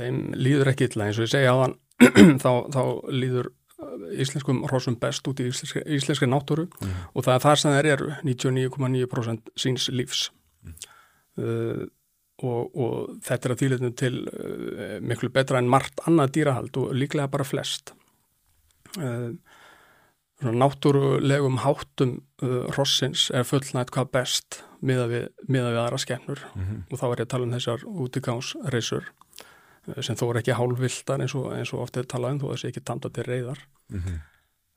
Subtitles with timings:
[0.00, 1.06] þeim líður ekki illa.
[1.10, 1.76] Eins og ég segja hann
[2.44, 2.82] þá, þá
[3.12, 3.50] líður
[4.20, 6.96] íslenskum hrossum best út í íslenski, íslenski náttúru Mhm.
[7.14, 10.26] og það er þar sem þeir eru 99,9% síns lífs.
[11.40, 11.86] Uh,
[12.42, 16.92] og, og þetta er að þýleitinu til uh, miklu betra en margt annað dýrahald og
[16.96, 17.92] líklega bara flest.
[18.98, 19.32] Uh,
[20.40, 26.78] náttúrulegum háttum uh, hrossins er fullnægt hvað best miða við, miða við aðra skemmnur Mhm.
[26.90, 29.12] og þá er ég að tala um þessar útigangsreysur uh,
[30.04, 32.68] sem þó er ekki hálfvildar eins og, eins og oft er talað um þó þessi
[32.72, 33.58] ekki tanda til reyðar
[33.90, 34.18] Mhm.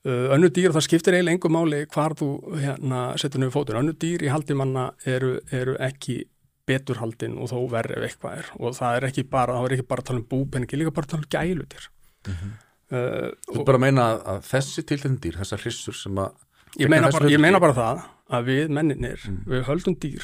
[0.06, 3.94] uh, önnu dýr, það skiptir eiginlega engum máli hvar þú hérna, setur niður fótur önnu
[3.94, 6.24] dýr í haldi manna eru, eru ekki
[6.66, 9.88] beturhaldin og þó verri ef eitthvað er og það er ekki bara, það er ekki
[9.88, 11.90] bara að tala um búpenningi, líka bara að tala um gælutir
[12.28, 12.54] Mhm.
[12.92, 16.32] uh, Þú og bara að meina að þessi tiltegn dýr, þessar hrissur sem að
[16.80, 19.44] ég meina, bara, ég meina bara það að við menninir, Mm.
[19.46, 20.24] við höldum dýr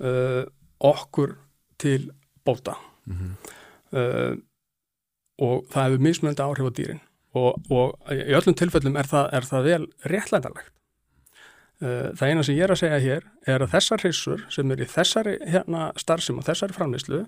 [0.00, 0.44] uh,
[0.80, 1.36] okkur
[1.78, 2.10] til
[2.46, 2.74] bóta
[3.06, 3.36] Mhm.
[3.96, 4.34] Uh,
[5.38, 7.04] og það hefur mismunandi áhrif á dýrin.
[7.36, 10.74] Og, og í öllum tilfellum er það, er það vel réttlætanlegt.
[11.78, 14.80] Uh, það eina sem ég er að segja hér er að þessar hrissur sem er
[14.82, 17.20] í þessari hérna, starfsum og þessari framleyslu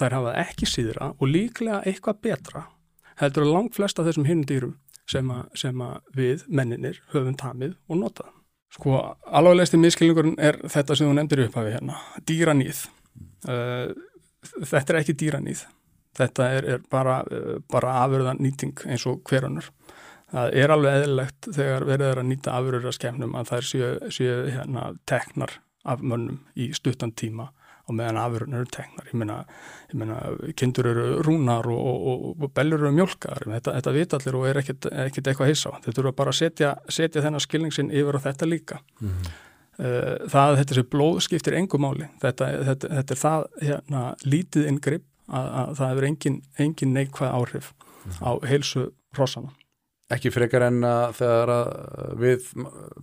[0.00, 2.62] þær hafa ekki síðra og líklega eitthvað betra
[3.20, 4.74] heldur að langt flest af þessum hinnum dýrum
[5.08, 8.32] sem, a, sem að við menninir höfum tamið og notað.
[8.72, 8.96] Sko
[9.28, 12.82] alveglegsti miskilningurinn er þetta sem þú nefndir upp hafi hérna dýranýð
[13.48, 13.92] uh,
[14.62, 15.66] þetta er ekki dýranýð
[16.18, 19.70] þetta er, er bara, uh, bara afurðan nýting eins og hverjanur
[20.32, 23.92] það er alveg eðlilegt þegar verið er að nýta afurður að skemmnum að þær séu,
[24.12, 25.54] séu hérna, teknar
[25.88, 27.48] af mönnum í stuttan tíma
[27.88, 29.06] og meðan afurðun eru teknar.
[29.08, 29.38] Ég meina,
[29.88, 30.18] ég meina
[30.60, 34.48] kindur eru rúnar og, og, og, og bellur eru mjölkar þetta, þetta vita allir og
[34.50, 34.88] er ekkit
[35.30, 35.80] eitthvað hissa á.
[35.86, 38.82] Þetta eru bara að setja, setja þennan skilningsin yfir á þetta líka.
[39.00, 39.30] Mhm.
[39.78, 42.10] uh, það að þetta sé blóð skiptir engum máli.
[42.20, 44.04] Þetta, þetta, þetta er það hérna,
[44.36, 47.72] lítið inngrip að, að það hefur engin, engin neikvæð áhrif
[48.24, 49.52] á heilsu hrossana.
[50.12, 51.72] Ekki frekar en að þegar að
[52.22, 52.46] við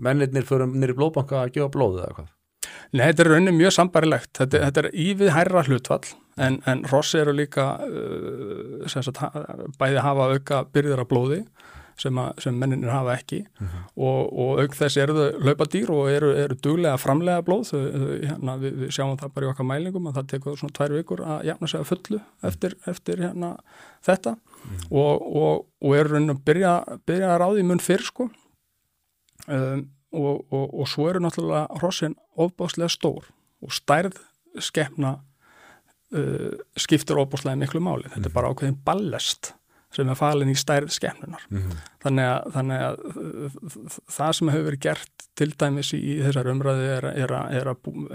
[0.01, 2.31] mennirnir förum nýri blóðbanka að gefa blóð eða hvað
[2.95, 7.19] Nei, þetta er raunin mjög sambarilegt þetta, þetta er ívið hærra hlutfall en, en hrossi
[7.21, 9.21] eru líka uh, sagt,
[9.79, 11.41] bæði hafa auka byrðir af blóði
[11.99, 13.41] sem, að, sem menninir hafa ekki.
[13.95, 17.71] Og, og auk þess eru þau hlaupadýr og eru, eru duglega framlega blóð.
[17.71, 17.81] Þau,
[18.23, 21.23] hérna, við, við sjáum það bara í okkar mælingum að það tekur svona tvær vikur
[21.25, 23.51] að jafna sig að fullu eftir, eftir hérna,
[24.05, 24.35] þetta.
[24.89, 26.75] Og, og, og eru raunin að byrja,
[27.07, 28.29] byrja að ráði mun fyrr sko.
[29.45, 33.27] Um, og, og, og svo eru náttúrulega hrossin ofbáslega stór
[33.61, 34.17] og stærð
[34.63, 35.17] skepna
[36.15, 38.09] uh, skiptir ofbáslega miklu máli.
[38.13, 39.54] Þetta er bara ákveðin ballest
[39.95, 41.77] sem er falin í stærð skepnunar Mhm.
[42.03, 42.97] þannig að, þannig að
[44.17, 47.71] það sem hefur verið gert til dæmis í, þessar umræði er, er, er,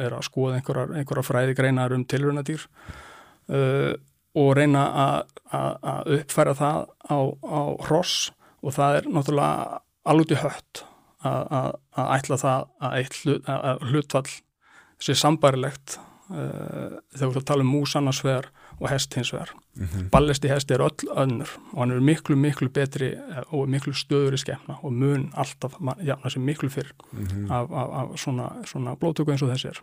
[0.06, 2.66] er að skoða einhverjar, einhverjar fræði greinar um tilrunadýr
[3.50, 3.94] uh,
[4.38, 5.32] og reyna að,
[6.20, 8.30] uppfæra það á, á hross
[8.62, 9.80] og það er náttúrulega
[10.10, 10.84] alveg hött
[11.26, 11.74] að,
[12.16, 13.08] ætla það að,
[13.50, 14.30] að, hlutfall
[15.00, 15.98] sé sambarilegt
[16.30, 18.46] þegar þú ert að tala um mús annars vegar
[18.80, 19.50] og hest hins vegar.
[19.76, 20.08] Mhm.
[20.10, 24.36] Ballesti hesti er öll önnur og hann er miklu, miklu betri eh, og miklu stöður
[24.38, 25.74] í skemmna og mun alltaf
[26.04, 27.50] jafna sér miklu fyrr Mhm.
[27.50, 29.80] af, af, af svona, svona blótöku eins og þessi er.